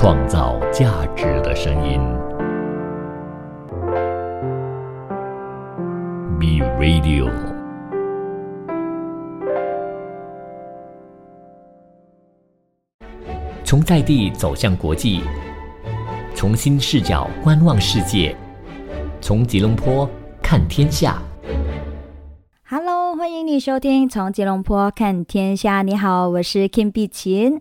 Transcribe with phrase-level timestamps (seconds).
[0.00, 2.00] 创造价值的声音。
[6.38, 7.28] B Radio。
[13.64, 15.22] 从在地走向国际，
[16.32, 18.36] 从新视角观望世界，
[19.20, 20.08] 从吉隆坡
[20.40, 21.20] 看天下。
[22.62, 25.80] Hello，欢迎你收听《从吉隆坡看天下》。
[25.82, 27.60] 你好，我是 Kim 碧琴。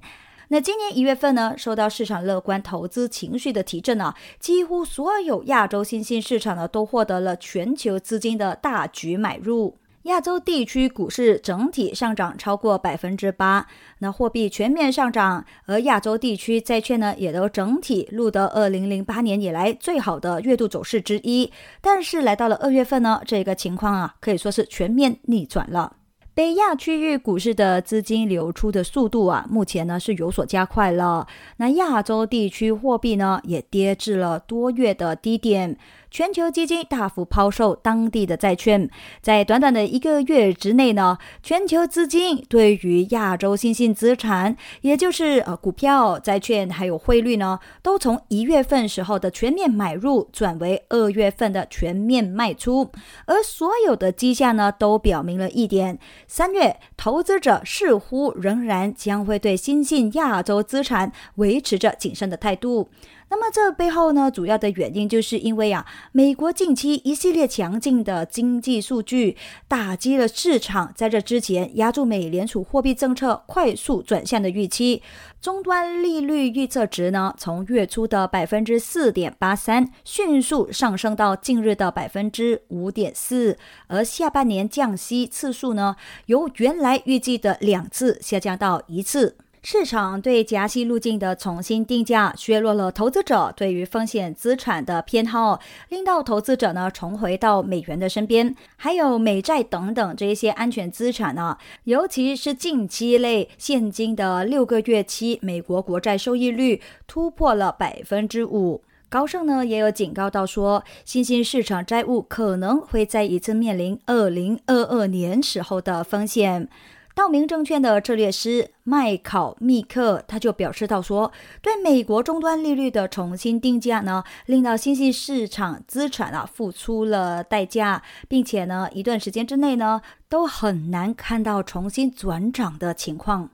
[0.49, 9.77] 那今年一月份呢，受到市场乐观投资情绪的提振呢，几乎所有亚洲新兴市场呢都获得了全球资金的大举买入。
[10.03, 13.67] 亚洲地区股市整体上涨超过百分之八，
[13.99, 21.51] 那货币全面上涨，而亚洲地区债券呢也都整体录得二零零八年以来最好的月度走势之一。
[21.81, 25.96] 但是来到了二月份呢，这个情况啊可以说是全面逆转了。
[26.37, 31.25] 北亚区域股市的资金流出的速度啊，目前呢是有所加快了。
[31.57, 35.75] 那亚洲地区货币呢也跌至了多月的低点。
[36.09, 38.89] 全球基金大幅抛售当地的债券，
[39.21, 52.89] 在短短的一个月之内呢，全球资金对于亚洲新兴资产，也就是呃股票、债券还有汇率呢，都从一月份时候的全面买入转为二月份的全面卖出，
[53.25, 62.89] 而所有的迹象呢，都表明了一点：三月投资者似乎仍然将会对新兴亚洲资产维持着谨慎的态度。
[63.29, 69.35] 那么这背后呢，主要的原因就是因为啊，美国近期一系列强劲的经济数据
[69.67, 75.03] 打击了市场在这之前压住美联储货币政策快速转向的预期。
[75.41, 89.35] 终端利率预测值呢，从月初的百分之四点八三迅速上升到近日的百分之五点四，而下半年降息次数呢，由原来预计的两次下降到一次。
[89.69, 95.59] 市场对加息路径的重新定价，削弱了投资者对于风险资产的偏好，
[95.89, 108.81] 令到投资者呢重回到美元的身边，还有美债等等这一些安全资产呢，尤其是近期类现金的六个月期美国国债收益率突破了百分之五。
[109.09, 116.69] 高盛呢也有警告到说，新兴市场债务可能会再一次面临二零二二年时候的风险。
[117.17, 121.31] 道明证券的策略师麦考密克他就表示到说，
[121.63, 133.49] 对美国终端利率的重新定价呢，令到新兴市场资产啊付出了代价，并且呢，一段时间之内呢，都很难看到重新转涨的情况。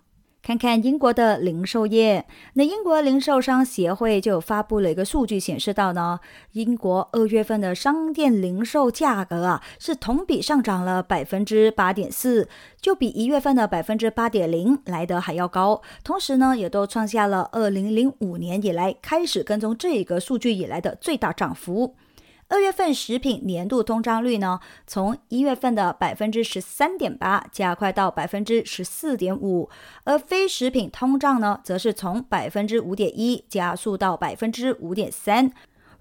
[0.46, 6.20] 看看英国的零售业，那英国零售商协会就发布了一个数据，显示到呢，
[6.52, 12.50] 英国二月份的商店零售价格啊，是同比上涨了百分之八点四，
[12.82, 15.82] 就比一月份的百分之八点零来得还要高。
[16.04, 21.96] 同时呢，也都创下了二零零五年以来开始跟踪这个数据以来的最大涨幅。
[22.54, 29.72] 二月份食品年度通胀率呢，从一月份的百分之十三点八加快到百分之十四点五，
[30.04, 35.52] 而非食品通胀呢，则是从百分之五点一加速到百分之五点三。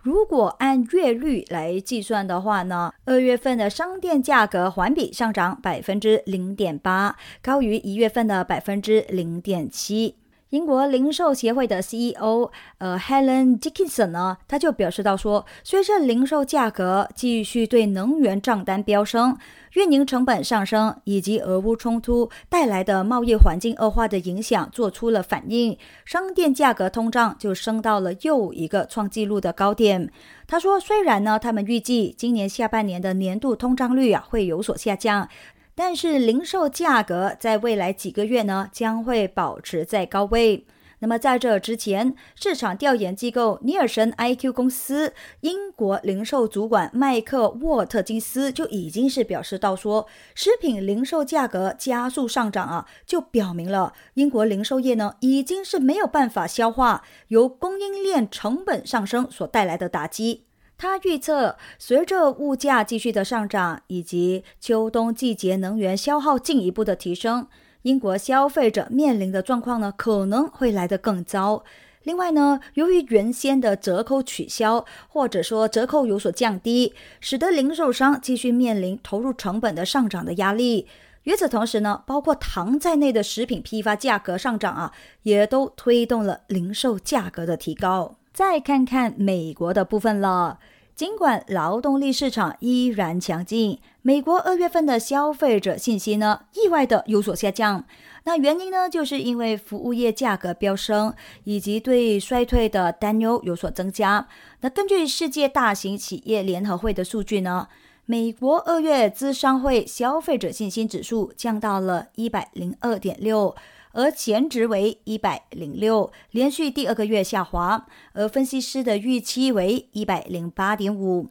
[0.02, 10.16] 如果按月率来计算的话呢，二月份的商店价格环比上涨百分之零点八，高于一月份的百分之零点七。
[10.52, 19.34] 英国零售协会的 CEO 呃 Helen Dickinson 呢，他就表示到说，随着零售价格继续对能源账单飙升、
[19.72, 30.10] 运营成本上升以及俄乌冲突带来的贸易环境恶化的影响做出了反应，商店价格通胀就升到了又一个创纪录的高点。
[30.46, 35.26] 他说，虽然呢，他们预计今年下半年的年度通胀率啊会有所下降。
[35.74, 40.66] 但是零售价格在未来几个月呢，将会保持在高位。
[40.98, 50.06] 那么在这之前，市场调研机构尼尔森 IQ 公司英国零售主管麦克沃特金斯就已经是表示到说，
[50.36, 60.44] 食品零售价格加速上涨啊，就表明了英国零售业呢已经是没有办法消化由供应链成本上升所带来的打击。
[60.82, 67.46] 他预测，随着物价继续的上涨，以及秋冬季节能源消耗进一步的提升，
[67.82, 71.62] 英国消费者面临的状况呢，可能会来得更糟。
[72.02, 80.88] 另外呢，由于原先的折扣取消，或者说折扣有所降低，使得零售商继续面临投入成本的上涨的压力。
[81.22, 84.92] 与此同时呢，包括糖在内的食品批发价格上涨啊，
[85.22, 88.16] 也都推动了零售价格的提高。
[88.32, 90.58] 再看看美国的部分了。
[90.94, 97.84] 尽管劳动力市场依然强劲，美国二月份的消费者信心呢，意外的有所下降。
[98.24, 104.28] 那原因呢，就是因为服务业价格飙升，以及对衰退的担忧有所增加。
[104.60, 107.66] 那根据世界大型企业联合会的数据呢，
[108.04, 113.56] 美国二月资商会消费者信心指数降到了一百零二点六，
[113.92, 117.86] 而前值为一百零六，连续第二个月下滑。
[118.12, 121.28] 而分析师的预期为一百零八点五。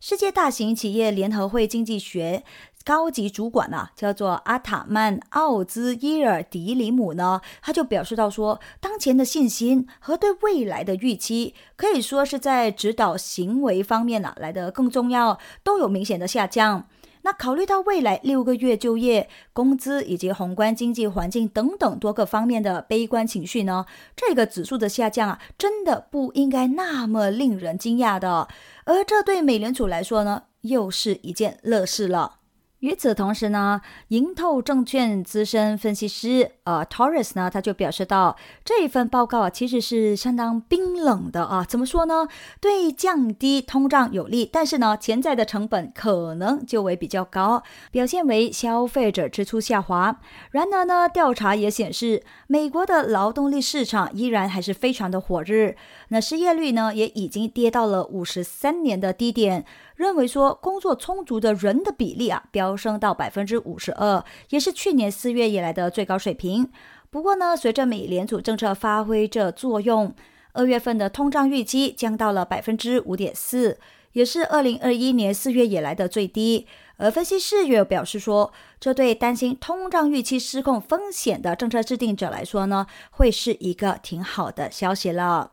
[0.00, 2.42] 世界大型企业联合会经济学。
[2.84, 16.86] 高级主管呢，叫做阿塔曼奥兹伊尔迪里姆呢，他就表示到说，当前的信心和对未来的预期，可以说是在指导行为方面呢来的更重要，都有明显的下降。
[17.24, 28.48] 那考虑到未来六个月就业、工资以及宏观经济环境等等多个方面的悲观情绪呢，这个指数的下降啊，真的不应该那么令人惊讶的。
[28.84, 32.36] 而这对美联储来说呢，又是一件乐事了。
[32.84, 41.64] 与此同时呢，盈透证券资深分析师呃 Torres 呢，他就表示到，这一份报告啊，其实是相当冰冷的啊。
[41.66, 42.28] 怎么说呢？
[42.60, 50.20] 对降低通胀有利，但是呢，潜在的成本可能就为比较高，表现为消费者支出下滑。
[50.50, 55.74] 然而呢，调查也显示，美国的劳动力市场依然还是非常的火热，
[56.08, 59.64] 那失业率呢，也已经跌到了五十三年的低点。
[59.96, 66.68] 认为说工作充足的人的比例啊飙升到百分之五十二，也是去年四月以来的最高水平。
[67.10, 70.12] 不过呢，随着美联储政策发挥着作用，
[70.52, 73.78] 二月份的通胀预期降到了百分之五点四，
[74.12, 76.66] 也是二零二一年四月以来的最低。
[76.96, 85.52] 而分析师也有表示说，这对担心通胀预期失控风险的政策制定者来说呢，会是一个挺好的消息了。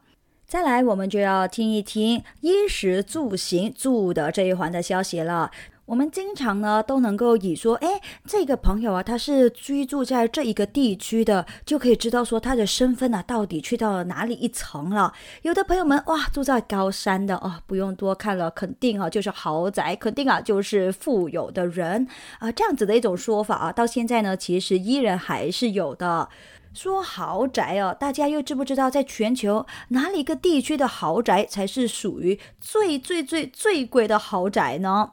[0.52, 5.50] 再来，我们就要听一听衣食住行住的这一环的消息了。
[5.86, 15.14] 我们经常呢都能够以说，哎，这个朋友啊，他是居住在这一个地区的，就可以知道说他的身份呢到底去到了哪里一层了。
[15.44, 22.06] 有的朋友们哇，住在高山的哦，不用多看了，肯定啊就是豪宅，肯定啊就是富有的人
[22.40, 26.28] 啊，这样子的一种说法啊，到现在呢其实依然还是有的。
[26.74, 35.12] 说豪宅哦，大家又知不知道，在全球哪里一个地区的豪宅才是属于最最最最贵的豪宅呢？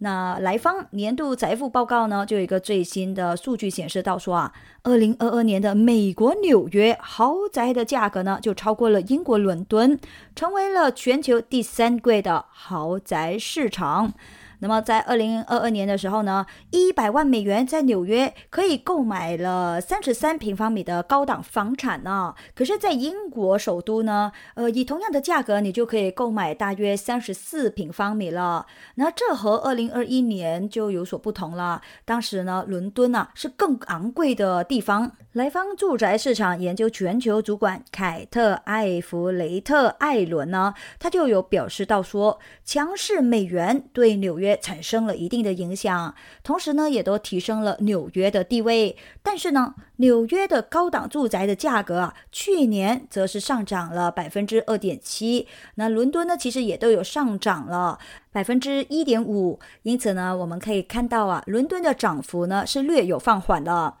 [0.00, 4.52] 那来方年度财富报告呢，就有一个最新的数据显示到说啊，
[4.84, 9.98] 二零二二年的美国纽约豪宅的价格呢，就超过了英国伦敦，
[10.36, 14.12] 成为了全球第三贵的豪宅市场。
[14.60, 22.34] 那么在二零二二年的时候呢，一百万美元在纽约可以购买了三十三平方米的高档房产呢。
[22.54, 28.66] 可是，在英国首都呢，呃，以同样的价格，你就可以购买大约三十四平方米了。
[28.96, 31.80] 那这和二零二一年就有所不同了。
[32.04, 35.12] 当时呢，伦敦啊是更昂贵的地方。
[35.32, 48.96] 来方住宅市场研究全球主管凯特·艾弗雷特·艾伦呢，他就有表示到说，强势美元对纽约产生了一定的影响，同时呢，也都提升了纽约的地位。
[49.22, 55.46] 但是呢，纽约的高档住宅的价格啊，去年则是上涨了百分之二点七。
[55.74, 57.98] 那伦敦呢，其实也都有上涨了
[58.32, 59.58] 百分之一点五。
[59.82, 63.94] 因此呢，我们可以看到啊，伦敦的涨幅呢是略有放缓的。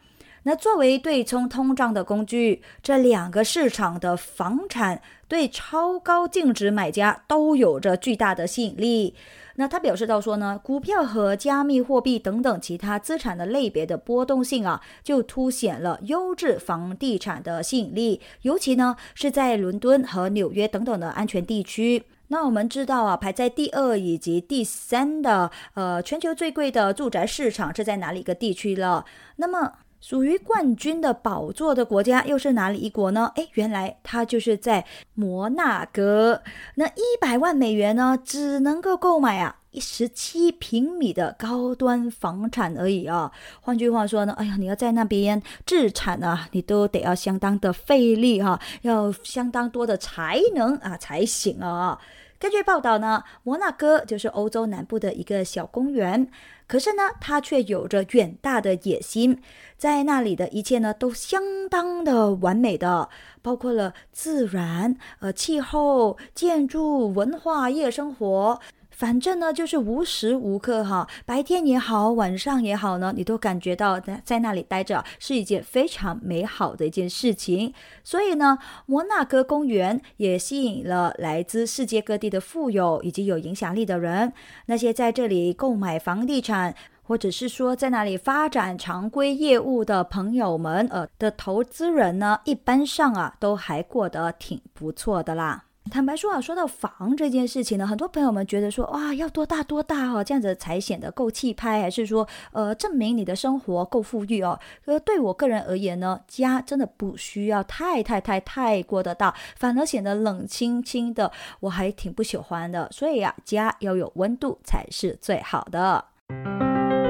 [0.44, 9.14] 那作为对冲通胀的工具，这两个市场的房产对超高净值买家都有着巨大的吸引力。
[9.60, 22.04] 那他表示到说呢，股票和加密货币等等其他资产的类别的波动性啊，就凸显了优质房地产的吸引力，尤其呢是在伦敦和纽约等等的安全地区。
[22.28, 29.04] 那我们知道啊，排在第二以及第三的呃全球最贵的住宅市场是在哪里一个地区了？
[29.36, 29.72] 那么。
[30.00, 33.30] 属于冠军的宝座的国家又是哪里一国呢？
[33.34, 36.42] 哎，原来它就是在摩纳哥。
[36.76, 43.30] 那一百万美元呢，只能够购买啊一十七平米的高端房产而已啊。
[43.60, 51.98] 换句话说呢，哎呀，你要在那边置产啊，你都得要相当的费力哈，要相当多的才能啊才行啊。
[52.38, 56.30] 根据报道呢，摩纳哥就是欧洲南部的一个小公园，
[56.68, 59.42] 可是呢，它却有着远大的野心。
[59.76, 63.08] 在那里的一切呢，都相当的完美的，
[63.42, 68.60] 包括了自然、呃气候、建筑、文化、夜生活。
[68.98, 77.72] 反正呢，就是无时无刻哈，白天也好，晚上也好呢，你都感觉到在在那里待着是一件非常美好的一件事情。
[78.02, 84.32] 所以呢，摩纳哥公园也吸引了来自世界各地的富有以及有影响力的人。
[84.66, 86.74] 那些在这里购买房地产。
[87.08, 95.64] 或者是说在那里发展常规业务的朋友们，呃的投资人呢，一般上啊都还过得挺不错的啦。
[95.90, 104.58] 坦白说啊，说到房这件事情呢，很多朋友们觉得说，哇，要多大多大哦，这样子才显得够气派，还是说，呃，证明你的生活够富裕哦？
[104.84, 111.30] 呃，对我个人而言呢，家真的不需要太太太太过的大，反而显得冷清清的，
[111.60, 112.88] 我还挺不喜欢的。
[112.90, 116.04] 所以啊，家要有温度才是最好的。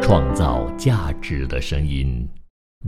[0.01, 2.29] 创造价值的声音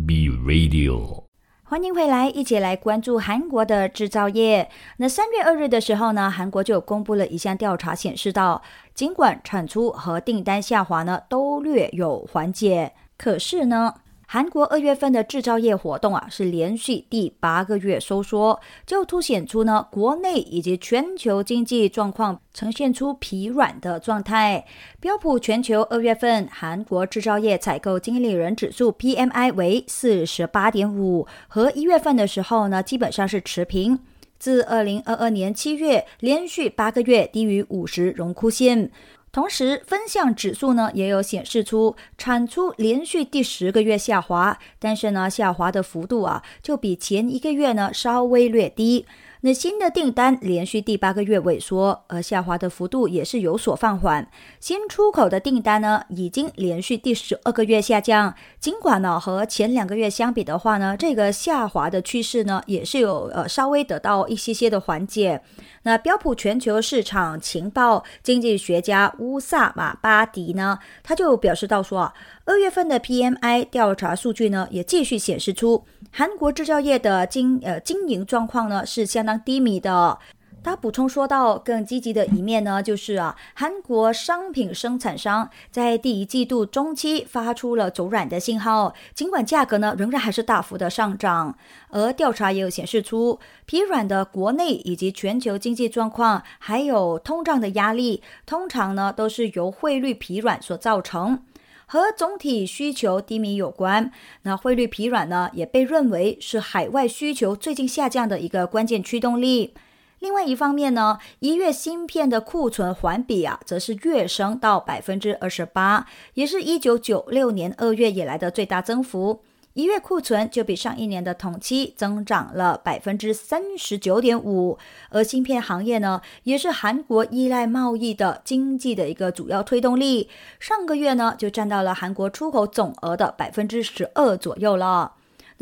[0.06, 1.29] ，Be Radio。
[1.70, 4.68] 欢迎回来，一起来关注韩国的制造业。
[4.96, 8.60] 那三月二日的时候呢，韩国就公布了一项调查，显示到，
[8.92, 13.94] 尽管产出和订单下滑呢，都略有缓解，可是呢。
[14.32, 24.64] 韩国二月份的制造业活动啊，是连续第八个月收缩，就凸显出呢，国内以及全球经济状况呈现出疲软的状态。
[25.00, 33.99] 标普全球二月份韩国制造业采购经理人指数 PMI 为四十八点五，和一月份的时候呢，基本上是持平。
[34.38, 38.92] 自二零二二年七月连续八个月低于五十荣枯线。
[39.32, 49.06] 同时，分项指数呢也有显示出产出连续第十个月下滑，但是呢下滑的幅度啊就比前一个月呢稍微略低。
[49.42, 54.28] 那新的订单连续第八个月萎缩，而下滑的幅度也是有所放缓。
[54.58, 58.34] 新出口的订单呢，已经连续第十二个月下降。
[58.58, 65.40] 尽管呢和前两个月相比的话呢，这个下滑的趋势呢也是有呃稍微得到一些些的缓解。
[65.82, 75.84] 那标普全球市场情报经济学家乌萨马巴迪呢，他就表示到说啊，二月份的 PMI 调查数据呢也继续显示出。
[76.12, 80.18] 韩国制造业的经呃经营状况呢是相当低迷的。
[80.62, 91.57] 他补充说到，更积极的一面呢，就是啊，韩国商品生产商在第一季度中期发出了走软的信号，尽管价格呢仍然还是大幅的上涨。
[91.88, 101.43] 而调查也有显示出，疲软的国内以及全球经济状况，还有通胀的压力，通常呢都是由汇率疲软所造成。
[101.87, 104.12] 和总体需求低迷有关。
[104.43, 109.75] 那汇率疲软呢，也被认为是海外需求最近下降的一个关键驱动力。
[110.20, 119.42] 另外一方面呢，一月芯片的库存环比啊，则是跃升到百分之二十八，也是一九九六年二月以来的最大增幅。
[119.74, 124.76] 一月库存就比上一年的同期增长了百分之三十九点五，
[125.08, 130.28] 而芯片行业呢，也是韩国依赖贸易的经济的一个主要推动力。
[130.58, 135.12] 上个月呢，就占到了韩国出口总额的百分之十二左右了。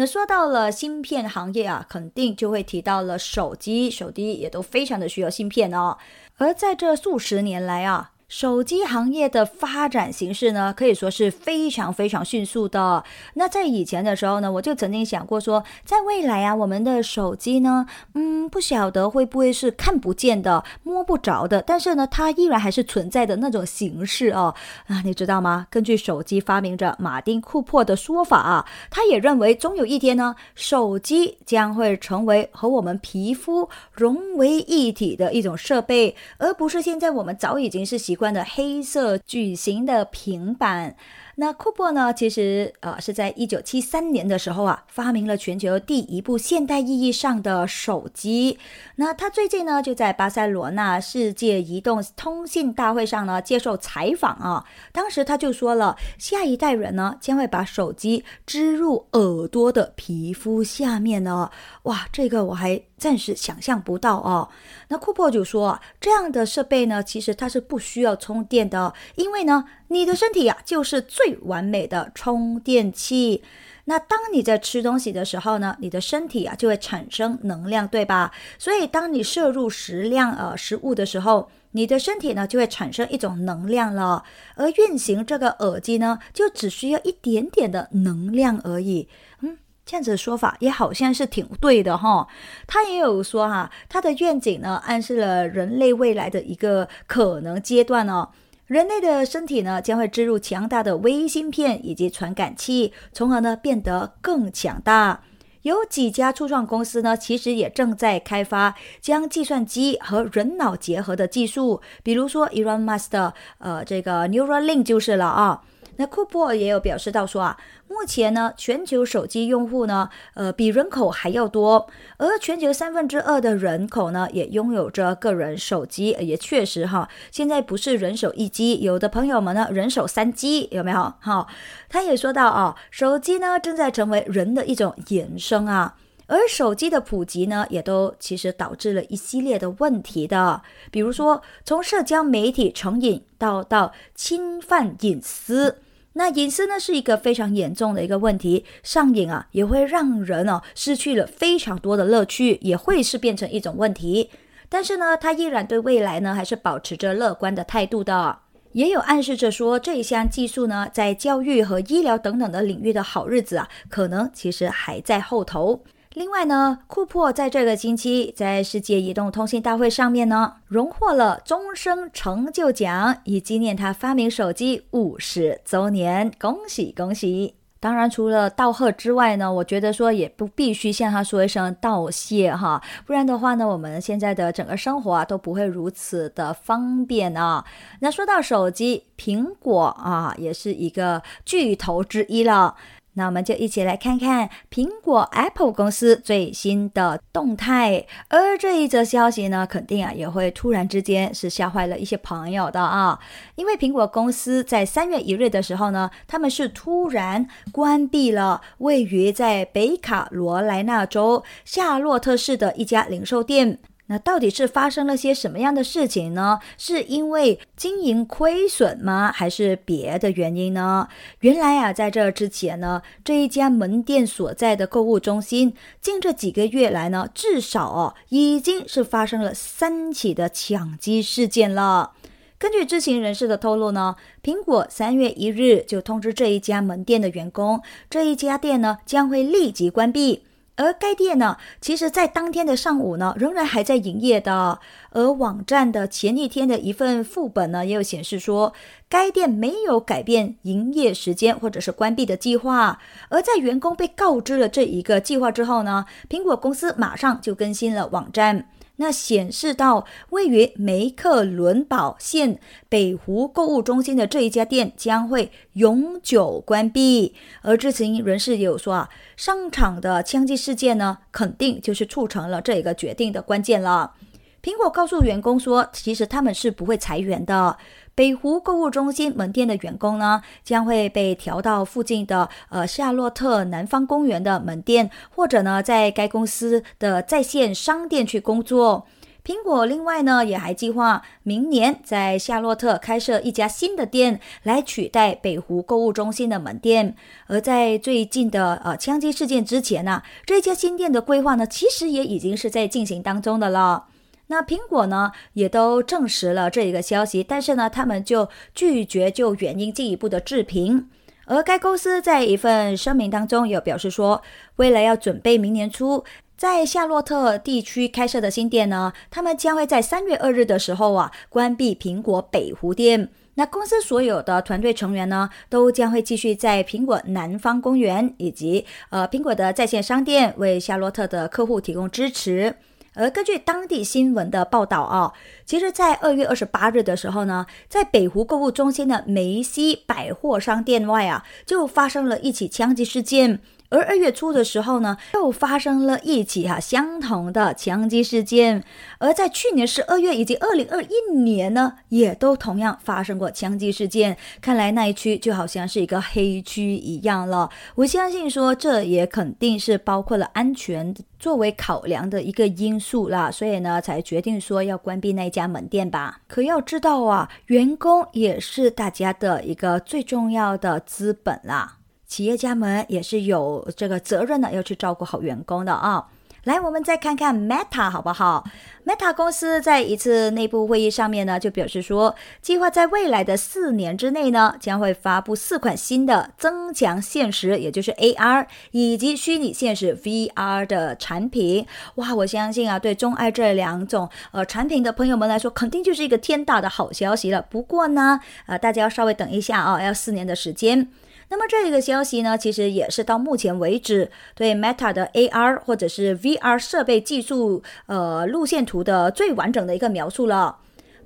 [0.01, 5.99] 那说到了芯片行业啊，肯定就会提到了手机，手机也都非常的需要芯片哦。
[6.37, 8.13] 而在这数十年来啊。
[8.29, 13.03] 手机行业的发展形势呢，可以说是非常非常迅速的。
[13.33, 24.55] 那在以前的时候呢，我就曾经想过说，在未来啊，我们的手机呢，嗯，不晓得会不会是看不见的、摸不着的，但是呢，它依然还是存在的那种形式哦。
[24.89, 25.67] 啊，你知道吗？
[25.71, 38.18] 根据手机发明者马丁·库珀的说法啊，他也认为，终有一天呢，手机将会成为和我们皮肤融为一体的一种设备，而不是现在我们早已经是习。
[38.19, 40.97] 关的黑色矩形的平板。
[41.41, 42.13] 那库珀呢？
[42.13, 48.59] 其实呃是在一九七三年的时候啊，发明了全球第一部现代意义上的手机。
[48.97, 54.65] 那他最近呢，就在巴塞罗那世界移动通信大会上呢接受采访啊。
[54.91, 61.49] 当时他就说了，下一代人呢将会把手机植入耳朵的皮肤下面呢。
[61.85, 64.49] 哇，这个我还暂时想象不到哦。
[64.89, 69.65] 那库珀就说，这样的设备呢，其实它是不需要充电的，因为呢。
[69.91, 73.43] 你的身体呀，就是最完美的充电器。
[73.87, 78.31] 那当你在吃东西的时候呢，你的身体啊就会产生能量，对吧？
[78.59, 84.25] 所以当你摄入食量呃食物的时候，你的身体呢就会产生一种能量了。
[84.57, 89.09] 而运行这个耳机呢，就只需要一点点的能量而已。
[89.41, 89.57] 嗯，
[89.89, 92.29] 这样子的说法也好像是挺对的哈。
[92.67, 98.29] 他也有说哈，他的愿景呢，暗示了人类未来的一个可能阶段哦。
[98.67, 105.23] 人类的身体呢，将会植入强大的微芯片以及传感器，从而呢变得更强大。
[105.63, 115.63] 有几家初创公司呢，其实也正在开发将计算机和人脑结合的技术，比如说 Elon Musk 的呃这个 Neuralink 就是了啊。
[115.99, 131.15] 那库珀也有表示到说啊，目前呢，全球手机用户呢，呃，比人口还要多，而全球三分之二的人口呢，也拥有着个人手机，也确实哈，现在不是人手一机，有的朋友们呢，人手三机，有没有？
[131.21, 131.47] 哈，
[131.89, 135.97] 他也说到啊，手机呢，正在成为人的一种衍生啊。
[136.31, 145.79] 而手机的普及呢，也都其实导致了一系列的问题的，比如说从社交媒体成瘾到到侵犯隐私，
[146.15, 154.31] 那隐私呢是一个非常严重的一个问题，上瘾啊也会让人哦失去了非常多的乐趣，也会是变成一种问题。
[154.69, 158.41] 但是呢，他依然对未来呢还是保持着乐观的态度的，
[158.73, 165.85] 也有暗示着说这一项技术呢在教育和医疗等等的领域的好日子啊，可能其实还在后头。
[166.19, 176.33] 另外呢，库珀在这个星期在世界移动通信大会上面呢，荣获了终生成就奖，以纪念他发明手机五十周年。
[176.41, 177.55] 恭喜恭喜！
[177.79, 187.65] 当然，除了道贺之外呢，我觉得说也不必须向他说一声道谢哈，不然的话呢，我们现在的整个生活啊都不会如此的方便啊。
[188.01, 192.75] 那说到手机，苹果啊也是一个巨头之一了。
[193.19, 198.07] 那我们就一起来看看苹果 Apple 公司最新的动态。
[198.29, 203.19] 而这一则消息呢，肯定啊也会突然之间是吓坏了一些朋友的啊，
[203.57, 213.81] 因为苹果公司在三月一日的时候呢，他们是突然关闭了位于在北卡罗来纳州夏洛特市的一家零售店。
[214.11, 216.59] 那到底是发生了些什么样的事情呢？
[216.77, 219.31] 是因为经营亏损吗？
[219.31, 221.07] 还是别的原因呢？
[221.41, 232.13] 原来啊，在这之前呢，这一家门店所在的购物中心，近这几个月来呢，至少哦，已经是发生了三起的抢击事件了。
[232.59, 240.45] 根据知情人士的透露呢，苹果三月一日就通知这一家门店的员工，这一家店呢将会立即关闭。
[240.79, 244.79] 而该店呢，其实在当天的上午呢，仍然还在营业的。
[245.11, 248.73] 而网站的前一天的一份副本呢，也有显示说，
[249.09, 253.01] 该店没有改变营业时间或者是关闭的计划。
[253.29, 258.69] 而在员工被告知了这一个计划之后呢，苹果公司马上就更新了网站。
[259.01, 274.15] 那显示到位于梅克伦堡县北湖购物中心的这一家店将会永久关闭，而知情人士也有说啊，商场的枪击事件呢，肯定就是促成了这一个决定的关键了。
[274.61, 277.79] 苹果告诉员工说，其实他们是不会裁员的。
[278.19, 289.07] 北湖购物中心门店的员工呢，将会被调到附近的呃夏洛特南方公园的门店，或者呢在该公司的在线商店去工作。
[289.45, 297.15] 苹果另外呢也还计划明年在夏洛特开设一家新的店，来取代北湖购物中心的门店。
[297.47, 304.07] 而在最近的呃枪击事件之前呢，这家新店的规划呢，其实也已经是在进行当中的了。
[304.49, 311.09] 那苹果呢，也都证实了这一个消息，但是呢，他们就拒绝就原因进一步的置评。
[311.47, 314.43] 而该公司在一份声明当中也表示说，
[314.77, 316.25] 为了要准备明年初
[316.57, 323.31] 在夏洛特地区开设的新店呢，他们将会在三月二日的时候啊关闭苹果北湖店。
[323.55, 332.77] 那公司所有的团队成员呢，都将会继续在苹果南方公园以及呃苹果的在线商店为夏洛特的客户提供支持。
[333.19, 335.33] 而根据当地新闻的报道啊，
[335.67, 343.61] 其实，在二月二十八日的时候呢，在北湖购物中心的梅西百货商店外啊，就发生了一起枪击事件。
[343.91, 348.85] 而二月初的时候呢，又发生了一起哈相同的枪击事件。
[349.19, 354.37] 而在去年十二月以及二零二一年呢，也都同样发生过枪击事件。
[354.61, 357.71] 看来那一区就好像是一个黑区一样了。
[357.95, 366.41] 我相信说，这也肯定是包括了安全作为考量的一个因素啦，所以呢，才决定说要关闭那家门店吧。
[366.47, 371.98] 可要知道啊，员工也是大家的一个最重要的资本啦。
[372.29, 376.29] 企业家们也是有这个责任的，要去照顾好员工的啊。
[376.65, 378.65] 来，我们再看看 Meta 好不好
[379.07, 391.87] ？Meta 公司在一次内部会议上面呢，就表示说，计划在未来的四年之内呢，将会发布四款新的增强现实，也就是 AR 以及虚拟现实 VR 的产品。
[392.17, 397.65] 哇，我相信啊，对钟爱这两种呃产品的朋友们来说，肯定就是一个天大的好消息了。
[397.71, 401.09] 不过呢，呃，大家要稍微等一下啊，要四年的时间。
[401.51, 410.77] 那么这个消息呢，其实也是到目前为止对 Meta 的 AR 或者是 VR 设备技术呃路线图的最完整的一个描述了。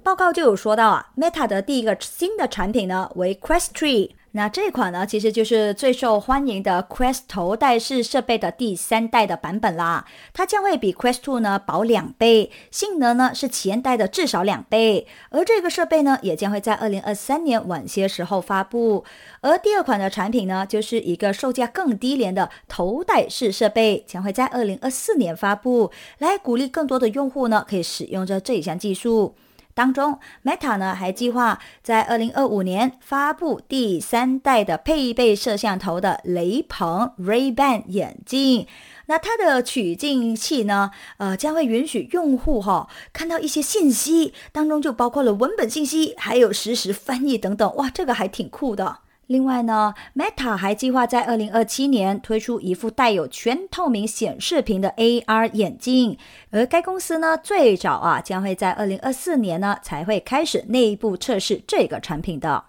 [0.04, 10.06] 报告就有说到啊，Meta 的第一个新的产品呢为 Quest Tree，那这款呢，其实就是最受欢迎的 Quest 头戴式设备的第三代的版本啦。
[10.32, 15.06] 它将会比 Quest Two 呢薄两倍，性能呢是前代的至少两倍。
[15.28, 19.04] 而这个设备呢，也将会在二零二三年晚些时候发布。
[19.42, 29.34] 而第二款的产品呢，就是一个售价更低廉的头戴式设备，将会在二零二四年发布，来鼓励更多的用户呢可以使用着这一项技术。
[29.74, 38.66] 当中，Meta 呢还计划在二零二五年发布第三代的配备摄像头的雷朋 Ray-Ban 眼镜。
[39.06, 47.74] 那它的取镜器呢，呃，将会允许用户哈看到一些信息，当中就包括了文本信息，还有实时翻译等等。
[47.76, 48.98] 哇，这个还挺酷的。
[49.28, 56.18] 另外呢，Meta 还计划在二零二七年推出一副带有全透明显示屏的 AR 眼镜，
[56.50, 62.64] 而该公司呢，最早啊将会在二零二四年呢才会开始内部测试这个产品的。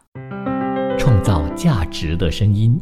[0.98, 2.80] 创造价值的声音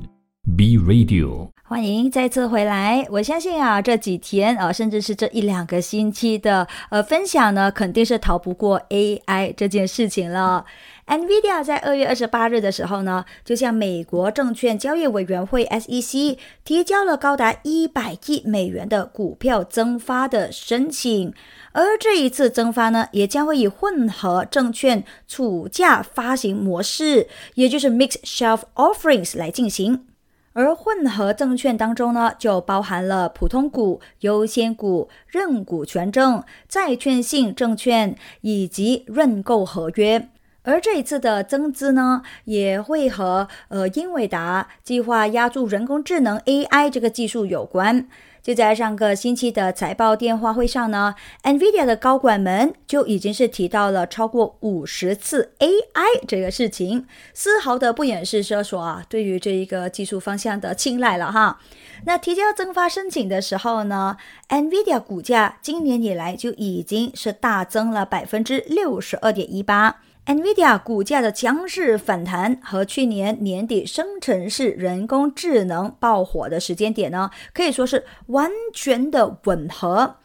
[0.55, 1.49] ，B Radio。
[1.71, 3.07] 欢迎再次回来。
[3.09, 10.65] 我相信啊，这几天啊，甚至是这一两个星期的呃分享呢，肯定是逃不过 AI 这件事情了。
[11.07, 21.33] NVIDIA 在二月二十八日的时候呢，就向美国证券交易委员会 SEC 提交了高达一百亿美元的股票增发的申请，
[21.71, 30.07] 而这一次增发呢，也将会以混合证券储价发行模式，也就是 Mixed Shelf Offerings 来进行。
[30.53, 40.27] 而混合证券当中呢，就包含了普通股、优先股、认股权证、债券性证券以及认购合约。
[40.63, 48.07] 而这一次的增资呢，也会和呃英伟达计划押注人工智能 AI 这个技术有关。
[48.43, 61.59] 就在上个星期的财报电话会上呢，NVIDIA 的高管们就已经是提到了超过五十次 AI 这个事情，丝毫的不掩饰说说啊，对于这一个技术方向的青睐了哈。
[62.05, 64.17] 那提交增发申请的时候呢
[64.49, 70.01] ，NVIDIA 股价今年以来就已经是大增了百分之六十二点一八。
[70.27, 80.17] NVIDIA 股价的强势反弹和去年年底生成式人工智能爆火的时间点呢，可以说是完全的吻合。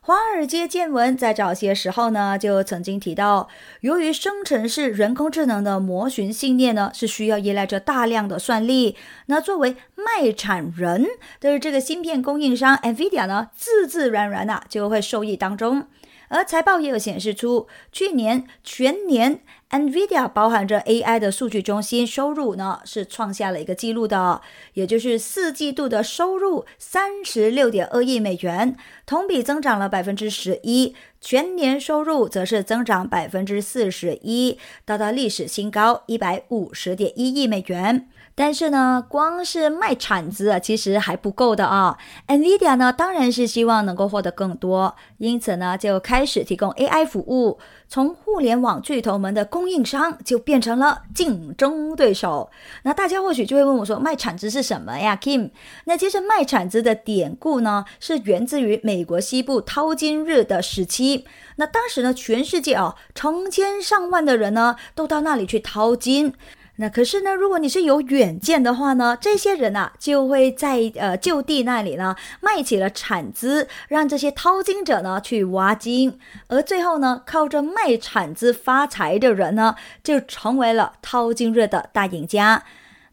[0.00, 3.48] 华尔街见闻在早些时候呢，就曾经提到，
[3.80, 11.06] 由于生成式人工智能的模型训练呢，是需要依赖着大量的算力，那作为卖产人
[11.40, 15.86] 的这个芯片供应商 NVIDIA 呢，自自然然的就会受益当中。
[16.34, 19.38] 而财报也有显示出，去年全年
[19.70, 24.40] NVIDIA 包含着 AI 的数据中心收入呢，是创下了一个记录的，
[24.72, 38.08] 也就是四季度的收入三十六点二亿美元，同比增长了百分之十一，全年收入则是增长百分之四十一，达到历史新高一百五十点一亿美元。
[38.36, 41.96] 但是呢，光是卖铲子啊，其实还不够的啊。
[42.26, 52.50] NVIDIA 呢，当然是希望能够获得更多，因此呢，就开始提供 AI 服务，从互联网巨头们的供应商就变成了竞争对手。
[52.82, 55.50] 那大家或许就会问我说，卖铲子是什么呀，Kim？
[55.84, 61.24] 那其实卖铲子的典故呢，是源自于美国西部淘金日的时期。
[61.54, 66.34] 那当时呢，全世界啊，成千上万的人呢，都到那里去淘金。
[66.76, 82.64] 那可是呢，如果你是有远见的话呢，这些人啊就会在呃就地那里呢卖起了铲子，让这些淘金者呢去挖金，而最后呢靠着卖铲子发财的人呢就成为了淘金热的大赢家。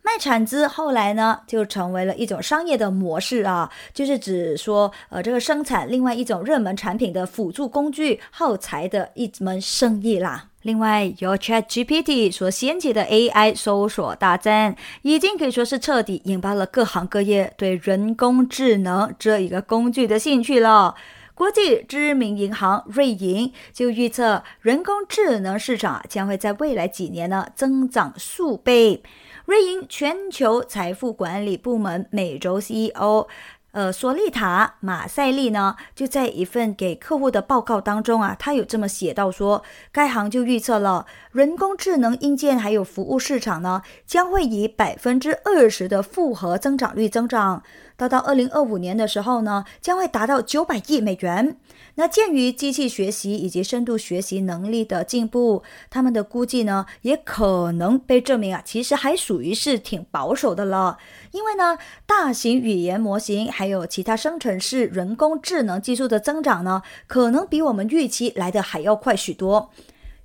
[0.04, 10.48] 卖铲子后来呢就成为了一种商业的模式啊，就是指说呃这个生产另外一种热门产品的辅助工具耗材的一门生意啦。
[10.64, 20.94] 另外，由 Chat GPT 所掀起的 AI 搜索大战，已经可以说是彻底引爆了各行各业对人工智能这一个工具的兴趣了。
[21.34, 29.02] 国际知名银行瑞银就预测，人工智能市场将会在未来几年呢增长数倍。
[29.46, 33.28] 瑞银全球财富管理部门美洲 CEO。
[33.72, 47.64] 呃，索利塔马赛利呢，就在一份给客户的报告当中啊，他有这么写到说，该行就预测了人工智能硬件还有服务市场呢，将会以百分之二十的复合增长率增长。
[48.02, 51.58] 到到二零二五年的时候呢，将会达到九百亿美元。
[51.94, 55.62] 那鉴于机器学习以及深度学习能力的进步，
[55.92, 60.98] 他们的估计呢，也可能被证明啊，其实还属于是挺保守的了。
[61.32, 69.70] 因为呢，大型语言模型还有其他生成式人工智能技术的增长呢，可能比我们预期来的还要快许多。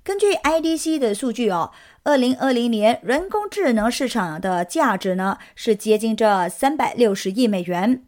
[0.07, 1.71] 根据 IDC 的数据哦，
[2.03, 8.01] 二零二零年人工智能市场的价值呢是接近这三百六十亿美元。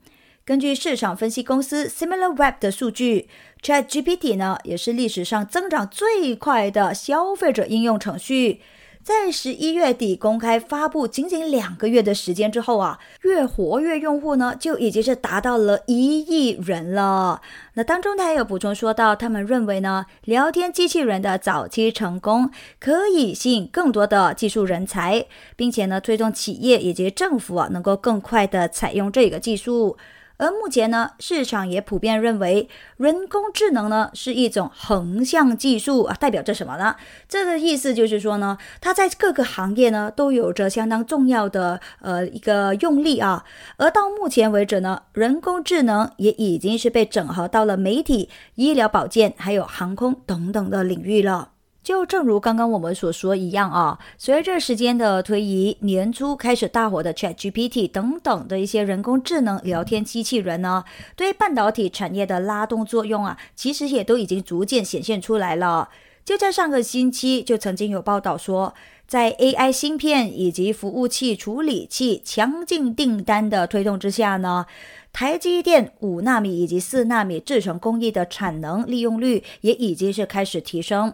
[0.46, 3.28] 根据市场分析公司 SimilarWeb 的数据
[3.62, 8.62] ，ChatGPT 呢也是历史上增长最快的消费者应用程序。
[9.02, 17.42] 在十一月底公开发布，仅仅两个月的时间之后啊，月活跃用户呢就已经是达到了一亿人了。
[17.74, 29.98] 那当中他还有补充说到，他们认为呢，聊天机器人的早期成功可以吸引更多的技术人才，并且呢，推动企业以及政府啊能够更快的采用这个技术。
[30.40, 36.96] 而目前呢，市场也普遍认为，人工智能呢是一种横向技术啊，代表着什么呢？
[37.28, 43.44] 这个意思就是说呢，它在各个行业呢都有着相当重要的呃一个用力啊。
[43.76, 51.50] 而到目前为止呢，人工智能也已经是被整合到了媒体、医疗保健还有航空等等的领域了。
[51.90, 60.84] 就正如刚刚我们所说一样啊，随着时间的推移，年初开始大火的 ChatGPT 等等的一些人工智能聊天机器人呢，
[61.16, 65.90] 对半导体产业的拉动作用啊，其实也都已经逐渐显现出来了。
[66.24, 68.76] 就在上个星期，就曾经有报道说，
[69.08, 74.68] 在 AI 芯片以及服务器处理器强劲订单的推动之下呢，
[75.12, 81.12] 台积电五纳米以及四纳米制程工艺的产能利用率也已经是开始提升。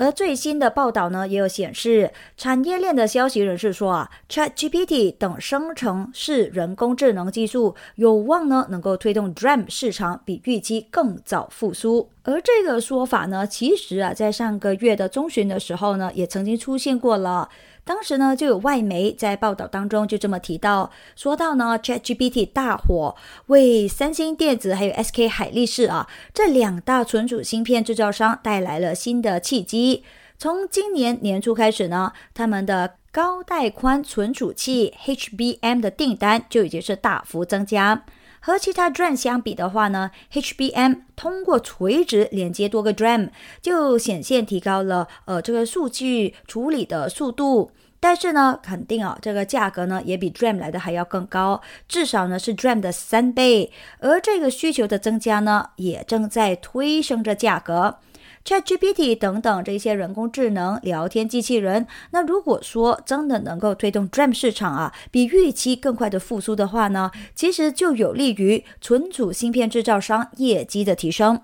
[0.00, 12.08] 而最新的报道呢，也有显示，产业链的消息人士说啊，ChatGPT 等生成式人工智能技术有望呢，能够推动 DRAM 市场比预期更早复苏。
[12.22, 17.50] 而这个说法呢，其实啊，在上个月的中旬的时候呢，也曾经出现过了。
[17.90, 30.04] 当时呢，就有外媒在报道当中就这么提到，说到呢，ChatGPT 大火为三星电子还有 SK 海力士啊这两大存储芯片制造商带来了新的契机。
[30.38, 38.04] 从今年年初开始呢，他们的高带宽存储器 HBM 的订单就已经是大幅增加。
[38.42, 47.72] 和其他 DRAM 相比的话呢，HBM 通过垂直连接多个 DRAM 就显现提高了呃这个数据处理的速度。
[48.02, 53.70] 但是呢，肯定啊，这个价格呢也比 Dream 来的还要更高，至少呢是 Dream 的三倍。
[53.98, 57.98] 而这个需求的增加呢，也正在推升着价格。
[58.42, 71.42] ChatGPT 等等这些人工智能聊天机器人，那如果说真的能够推动 Dream 市场啊，比预期更快的复苏的话呢，其实就有利于存储芯片制造商业绩的提升。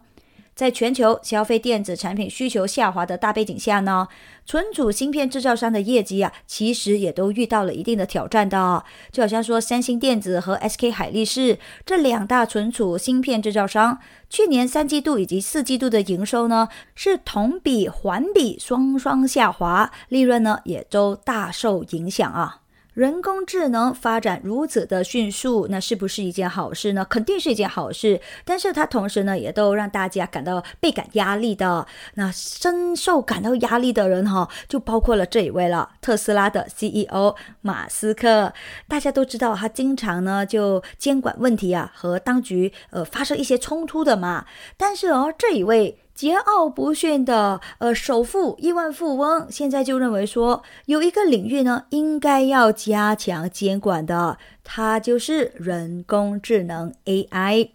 [0.57, 4.09] 在全球消费电子产品需求下滑的大背景下呢，
[4.47, 8.83] 存储芯片制造商的业绩啊，其实也都遇到了一定的挑战的。
[9.13, 13.99] 就好像说，三星电子和 SK 海力士这两大存储芯片制造商，
[14.31, 22.63] 去年三季度以及四季度的营收呢，是同比环比双双下滑，利润呢也都大受影响啊。
[22.97, 27.05] 人工智能发展如此的迅速，那是不是一件好事呢？
[27.05, 31.87] 肯定是一件好事，但是它同时呢，也都让大家感到倍感压力的。
[32.15, 38.55] 那深受感到压力的人哈，就包括了这一位了，特斯拉的 CEO 马斯克。
[38.89, 44.47] 大家都知道，他经常呢就监管问题啊，和当局呃发生一些冲突的嘛。
[44.79, 45.99] 但是哦，这一位。
[46.17, 57.69] 桀骜不驯的呃首富亿万富翁，现在就认为说有一个领域呢，应该要加强监管的，它就是人工智能 AI。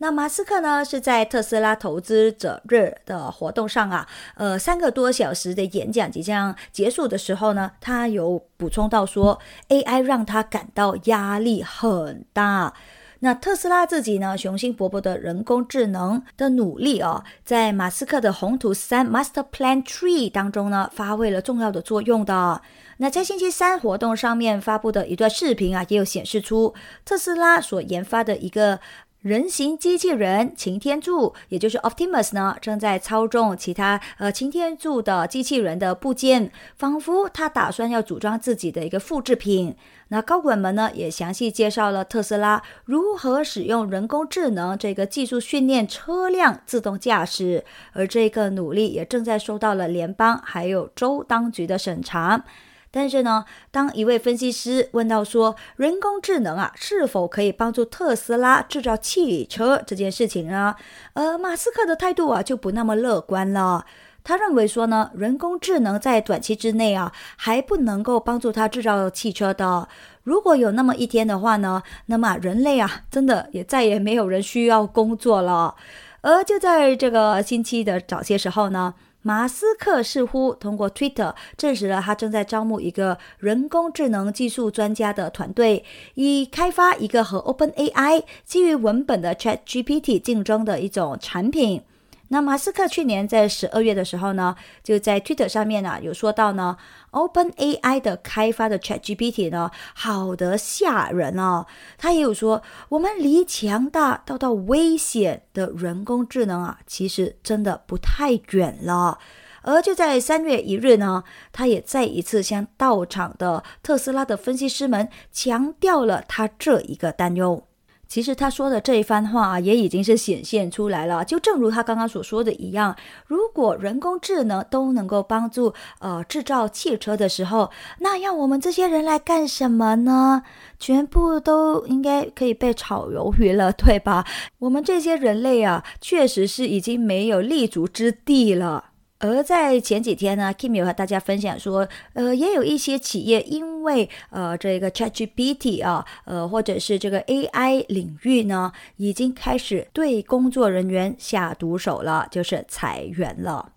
[0.00, 4.06] 那马斯克呢是在特斯拉投资者日的活动上啊，
[4.36, 12.74] 呃三个多小时的演讲即将结束的时候呢，他有补充到说，AI 让他感到压力很大。
[13.20, 22.62] 那特斯拉自己呢，雄心勃勃的人工智能的努力哦，在马斯克的宏图三 Master Plan Three） 当中呢，发挥了重要的作用的。
[22.98, 28.80] 那在星期三活动上面发布的一段视频啊，也有显示出特斯拉所研发的一个。
[29.20, 39.74] 人形机器人擎天柱，也就是 Optimus 呢，正在操纵其他呃擎天柱的机器人的部件，仿佛他打算要组装自己的一个复制品。
[40.10, 52.44] 那高管们呢，也详细介绍了特斯拉如何使用人工智能这个技术训练车辆自动驾驶，而这个努力也正在受到了联邦还有州当局的审查。
[52.90, 60.74] 但是呢，当一位分析师问到说人工智能啊是否可以帮助特斯拉制造汽车这件事情呢？
[61.12, 63.84] 呃，马斯克的态度啊就不那么乐观了。
[64.28, 69.88] 他认为说呢，人工智能在短期之内啊还不能够帮助他制造汽车的。
[70.22, 75.74] 如果有那么一天的话呢，那么人类啊真的也再也没有人需要工作了。
[76.20, 78.92] 而就在这个星期的早些时候呢。
[79.22, 91.82] 马斯克似乎通过 Twitter 证实了他正在招募一个人工智能技术专家的团队，以开发一个和 OpenAI 基于文本的 ChatGPT 竞争的一种产品。
[92.30, 96.76] 那马斯克去年在十二月的时候呢，就在 Twitter 上面呢有说到呢
[97.12, 101.66] ，OpenAI 的开发的 ChatGPT 呢好的吓人哦。
[101.96, 109.18] 他也有说，我们离强大到到危险的人工智能啊，其实真的不太远了。
[109.62, 117.67] 而就在三月一日呢，他也再一次向到场的特斯拉的分析师们强调了他这一个担忧。
[118.08, 130.42] 其实他说的这一番话啊也已经是显现出来了，就正如他刚刚所说的一样，如果人工智能都能够帮助呃制造汽车的时候，那要我们这些人来干什么呢？
[130.78, 134.24] 全部都应该可以被炒鱿鱼了，对吧？
[134.58, 138.87] 我们这些人类啊，确实是已经没有立足之地了。
[139.20, 153.72] 而在前几天呢，Kim 有和大家分享说，呃，也有一些企业因为呃这个 ChatGPT 啊，呃或者是这个 AI 领域呢，已经开始对工作人员下毒手了，就是裁员了。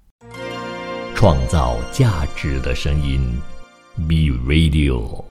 [1.16, 3.20] 创造价值的声音
[4.08, 5.31] ，Be Radio。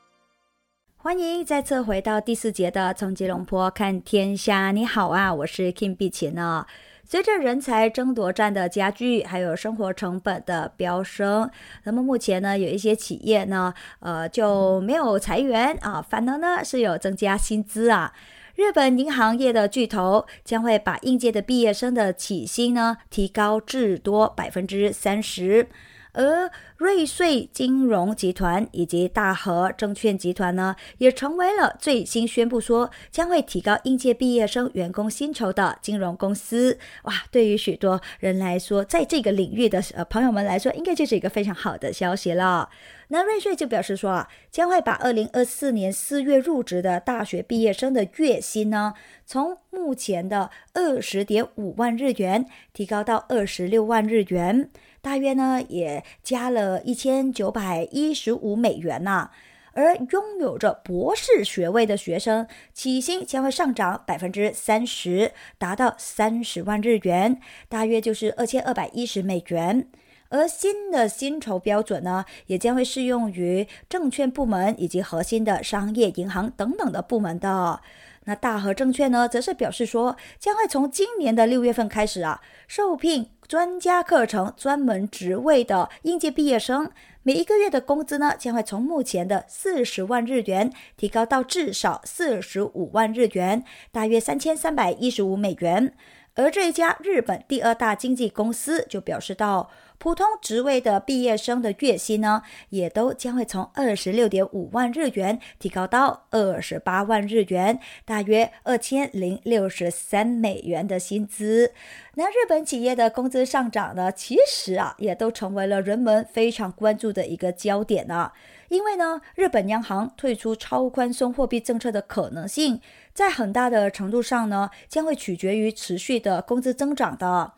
[1.03, 4.71] 欢迎再次回到第四节的从吉隆坡看天下。
[4.71, 6.67] 你好啊，我是 Kim 碧琴呢。
[7.05, 11.51] 随着人才争夺战的加剧，还有生活成本的飙升，
[11.85, 18.13] 那么目前呢，有一些企业呢，呃，就没有裁员啊，反而呢是有增加薪资啊。
[18.55, 25.67] 日本银行业的巨头将会把应届的毕业生的起薪呢提高至多百分之三十。
[26.13, 36.79] 而瑞穗金融集团以及大和证券集团呢，也成为了最新宣布说将会提高应届毕业生员工薪酬的金融公司。
[37.05, 42.69] 哇，对于许多人来说，在这个领域的呃朋友们来说，应该就是一个非常好的消息了。
[43.09, 48.95] 那瑞穗就表示说啊，将会把二零二四年四月入职的大学毕业生的月薪呢，
[49.27, 54.71] 从目前的二十点五万日元提高到二十六万日元。
[55.01, 59.31] 大约呢，也加了一千九百一十五美元呐。
[59.73, 69.87] 而拥有着博士学位的学生，起薪将会上涨百分之三十，达到三十万日元，大约就是二千二百一十美元。
[70.29, 77.81] 而新的薪酬标准呢，也将会适用于证券部门以及核心的商业银行等等的部门的。
[78.25, 83.31] 那大和证券呢，则是表示说，将会从今年的六月份开始啊，受聘。
[83.51, 86.89] 专家课程专门职位的应届毕业生，
[87.25, 95.93] 每一个月的工资呢，将会从目前的四十万日元提高到至少四十五万日元，大约三千三百一十五美元。
[96.37, 99.69] 而这一家日本第二大经纪公司就表示到。
[100.01, 111.75] 普通职位的毕业生的月薪呢，也都将会从二十六点五万日元提高到二十八万日元，大约二千零六十三美元的薪资。
[112.15, 118.33] 那日本企业的工资上涨呢，其实啊，也都成为了人们非常关注的一个焦点呢。
[118.71, 122.81] 因为呢，日本央行退出超宽松货币政策的可能性，
[123.13, 127.53] 在很大的程度上呢，将会取决于持续的工资增长的。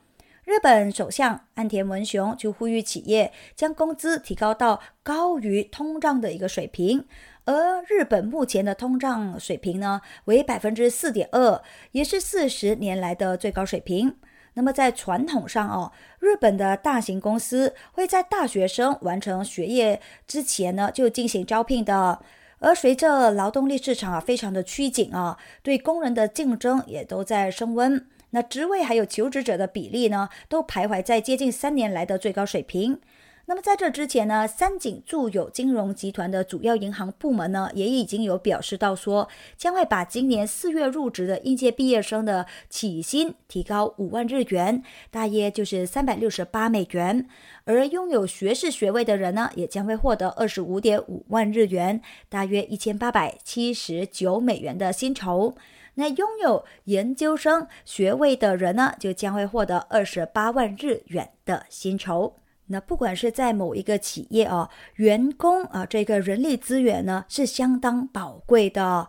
[0.45, 7.07] 日本首相岸田文雄就呼吁企业将工资提高到高于通胀的一个水平，
[7.45, 14.17] 而日本目前的通胀水平呢为百分之四点二，也是四十年来的最高水平。
[14.55, 22.21] 那么在传统上哦，日本的大型公司会在大学生完成学业之前呢就进行招聘的，
[22.59, 28.05] 而随着劳动力市场啊非常的趋紧啊，对工人的竞争也都在升温。
[28.33, 32.99] 那职位还有求职者的比例呢，都徘徊在接近三年来的最高水平。
[33.47, 47.29] 那么在这之前呢，三井住友金融集团的主要银行部门呢，也已经有表示到说，将会把今年四月入职的应届毕业生的起薪提高五万日元，大约就是三百六十八美元。
[47.65, 55.57] 而拥有学士学位的人呢，也将会获得二十五点五万日元，大约一千八百七十九美元的薪酬。
[55.95, 62.37] 那拥有研究生学位的人呢，就将会获得二十八万日元的薪酬。
[62.67, 69.09] 那不管是在某一个企业哦，员工啊，这个人力资源呢是相当宝贵的。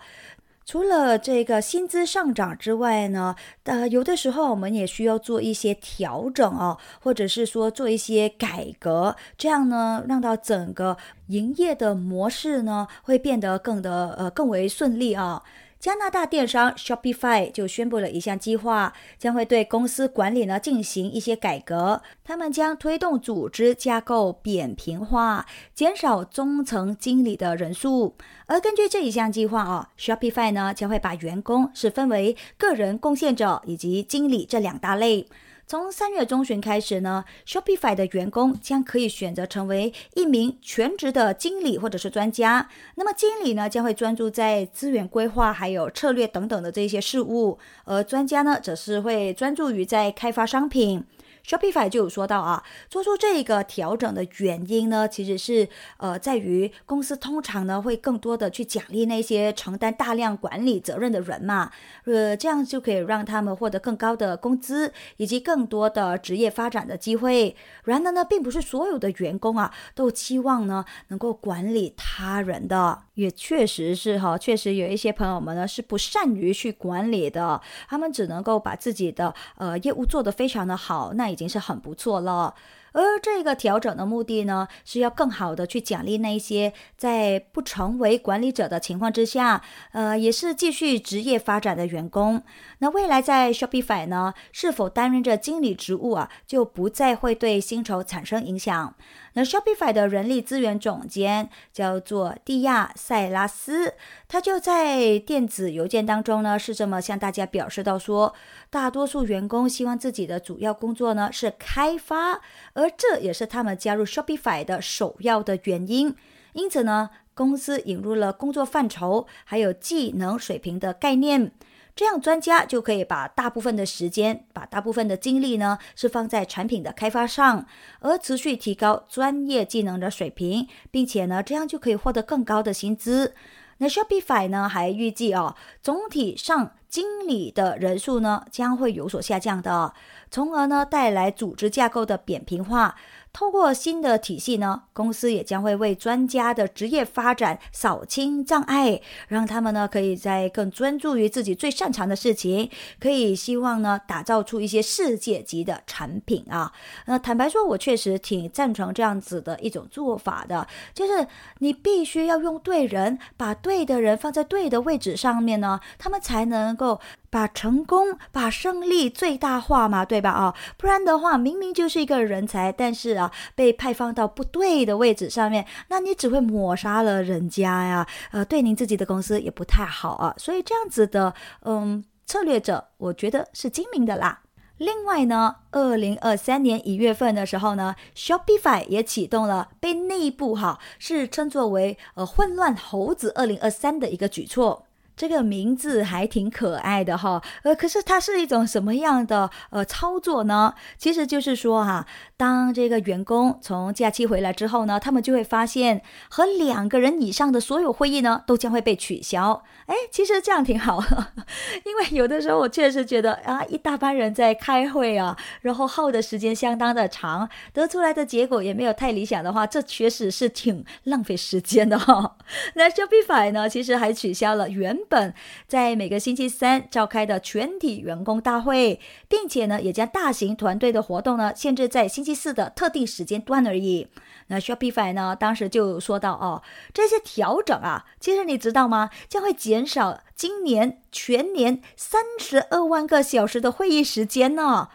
[0.65, 15.43] 除了这个薪资上涨之外呢，呃，有的时候我们也需要做一些调整哦，或者是说做一些改革，这样呢，让到整个营业的模式呢会变得更的呃更为顺利啊。
[15.83, 22.01] 加拿大电商 Shopify 就宣布了一项计划，将会对公司管理呢进行一些改革。
[22.23, 28.15] 他们将推动组织架构扁平化，减少中层经理的人数。
[28.45, 35.27] 而根据这一项计划啊，Shopify 呢将会把员工是分为个人贡献者以及经理这两大类。
[35.65, 42.69] 从三月中旬开始呢，Shopify 的员工将可以选择成为一名全职的经理或者是专家。
[42.95, 51.03] 那么经理呢，将会专注在资源规划、还有策略等等的这些事务，而专家呢，则是会专注于在开发商品。
[51.45, 55.67] Shopify 就有说到啊，做出这个调整的原因呢，其实是
[55.97, 61.69] 呃，在于公司通常呢会更多的去奖励那些承担大量管理责任的人嘛，
[62.05, 67.55] 呃，这样就可以让他们获得更高的工资以及更多的职业发展的机会。
[67.83, 73.03] 然而呢，并不是所有的员工啊都期望呢能够管理他人的。
[73.15, 82.55] 也确实是哈，确实有一些朋友们呢是不善于去管理的，他们只能够把自己的呃业务做得非常的好，那已经是很不错了。
[82.95, 92.43] 而这个调整的目的呢，是要更好的去奖励那些在不成为管理者的情况之下，呃，也是继续职业发展的员工。
[92.79, 98.93] 那未来在 Shopify 呢，是否担任着经理职务啊，就不再会对薪酬产生影响。
[99.33, 103.95] 那 Shopify 的人力资源总监叫做蒂亚塞拉斯，
[104.27, 108.35] 他就在电子邮件当中呢，是这么向大家表示到说，
[108.69, 112.41] 大多数员工希望自己的主要工作呢是开发，
[112.73, 116.15] 而这也是他们加入 Shopify 的首要的原因。
[116.53, 121.51] 因此呢，公司引入了工作范畴还有技能水平的概念。
[121.95, 127.65] 这样，专家就可以把大部分的时间、把大部分的精力呢，是放在产品的开发上，
[127.99, 133.35] 而持续提高专业技能的水平，并且呢，这样就可以获得更高的薪资。
[133.77, 139.93] 那 Shopify 呢，还预计哦，总体上经理的人数呢，将会有所下降的，
[140.31, 142.95] 从而呢，带来组织架构的扁平化。
[143.33, 152.69] 透过新的体系呢，公司也将会为专家的职业发展扫清障碍，让他们呢可以在更专注于自己最擅长的事情，
[152.99, 156.71] 可以希望呢打造出一些世界级的产品啊。
[157.07, 161.27] 那坦白说，我确实挺赞成这样子的一种做法的，就是
[161.57, 167.01] 你必须要用对人，把对的人放在对的位置上面呢，他们才能够。
[167.33, 170.29] 把成功、把胜利最大化嘛，对吧？
[170.29, 180.35] 啊，不然的话，明明就是一个人才，但是啊，被派放到不对的位置上面，那你只会抹杀了人家呀，呃，对您自己的公司也不太好啊。
[180.37, 184.41] 所以这样子的，嗯，策略者，我觉得是精明的啦。
[184.77, 194.85] 另外呢，二零二三年一月份的时候呢，Shopify 也启动了被内部哈是称作为呃混乱猴子二零二三的一个举措。
[195.15, 200.73] 这个名字还挺可爱的哈，呃，可是它是一种什么样的呃操作呢？
[200.97, 202.05] 其实就是说哈，
[202.35, 209.63] 当这个员工从假期回来之后呢，他们就会发现和两个人以上的所有会议呢，都将会被取消。
[209.85, 211.03] 哎，其实这样挺好，
[211.85, 222.37] 因为有的时候我确实觉得啊，一大班人在开会啊，然后耗的时间相当的长，得出来的结果也没有太理想的话，这确实是挺浪费时间的哈。
[222.75, 225.33] 那这被否呢，其实还取消了原本
[225.67, 234.07] 在每个星期三召开的全体员工大会，并且呢，也将大型团队的活动呢限制在星期四的特定时间段而已。
[234.47, 235.35] 那 Shopify 呢？
[235.35, 236.61] 当时就说到哦，
[236.93, 239.09] 这些调整啊，其实你知道吗？
[239.29, 244.89] 将会减少今年全年三十二万个小时的会议时间呢！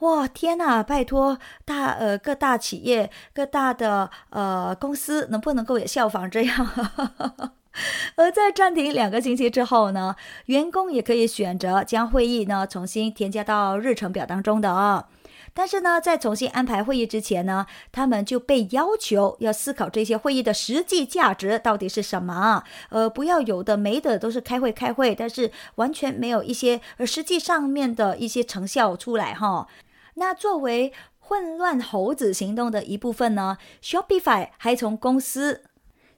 [0.00, 7.59] 哇，天呐，拜托大呃各大企业、各大的呃公司，能不能够也效仿这样？
[8.16, 10.16] 而在暂停两个星期之后呢，
[10.46, 15.08] 员工也可以选择将会议呢重新添加到日程表当中的啊。
[15.52, 22.62] 但是呢，在重新安排会议之前呢，他们就被要求要思考这些会议的实际价值到底是什么。
[22.90, 29.66] 呃，不要有的没的都是开会开会，但是完全没有一些呃实际上面的一些成效出来哈。
[30.14, 35.64] 那作为混乱猴子行动的一部分呢，Shopify 还从公司。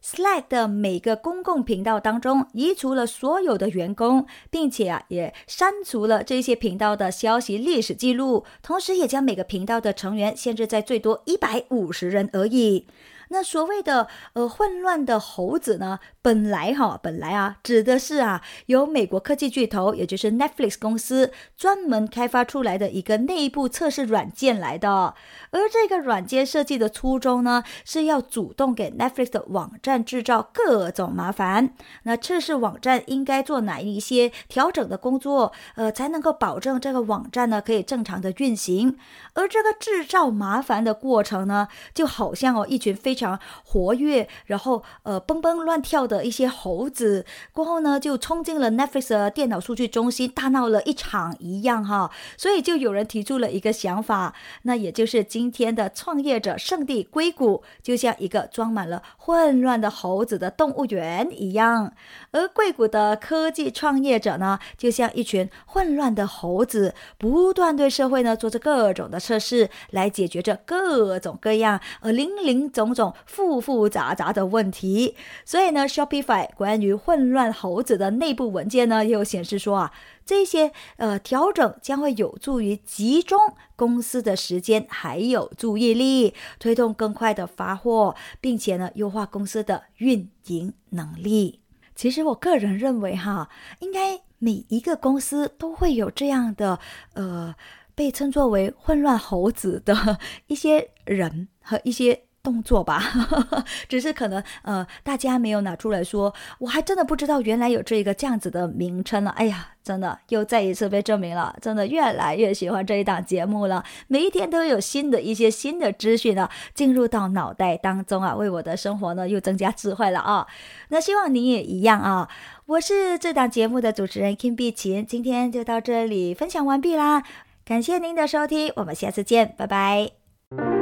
[0.04, 12.86] Slack 的每个公共频道当中移除了所有的员工，并且啊也删除了这些频道的消息历史记录，同时也将每个频道的成员限制在最多一百五十人而已。
[13.32, 25.14] 那所谓的呃混乱的猴子呢，本来哈本来啊指的是啊由美国科技巨头，也就是 Netflix 公司专门开发出来的一个内部测试软件来的。
[25.50, 31.74] 而这个软件设计的初衷呢，是要主动给 Netflix 的网站制造各种麻烦。
[32.02, 38.98] 那测试网站应该做哪一些调整的工作，呃，才能够保证这个网站呢可以正常的运行？
[39.32, 52.10] 而这个制造麻烦的过程呢，就好像哦一群非常常活跃，然后呃蹦蹦乱跳的一些猴子，过后呢就冲进了 Netflix 电脑数据中心，大闹了一场一样哈。
[52.36, 61.94] 所以就有人提出了一个想法，那也就是今天的创业者圣地硅谷，就像一个装满了混乱的猴子的动物园一样。
[62.32, 69.22] 而硅谷的科技创业者呢，就像一群混乱的猴子，不断对社会呢做着各种的。
[69.22, 79.92] 测试来解决着各种各样呃零零总总复复杂杂的问题，所以呢，Shopify 关于混乱猴子的内部文件呢，又显示说啊，
[80.24, 83.38] 这些呃调整将会有助于集中
[83.76, 91.60] 公司的时间还有注意力，推动更快的发货，并且呢，优化公司的运营能力。
[91.94, 93.48] 其实我个人认为哈，
[93.80, 96.78] 应该每一个公司都会有这样的
[97.14, 97.54] 呃。
[97.94, 103.02] 被称作为混乱猴子的一些人和一些动作吧，
[103.88, 109.30] 只是可能呃，大家没有拿出来说，我还真的不知道原来有这一个这样子的名称了。
[109.30, 113.84] 哎呀，真的又再一次被证明了，真的越来越喜欢这一档节目了。
[114.08, 120.46] 每一天都有新的一些新的资讯呢进入到脑袋当中啊，为我的生活呢又增加智慧了啊。
[120.88, 122.28] 那希望你也一样啊。
[122.66, 127.22] 我是这档节目的主持人 Kim 碧琴，今天就到这里分享完毕啦。
[127.64, 130.81] 感谢您的收听，我们下次见，拜拜。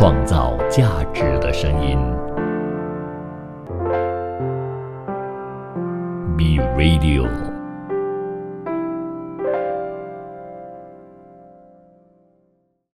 [0.00, 1.98] 创造价值的声音
[6.38, 7.49] Be Radio。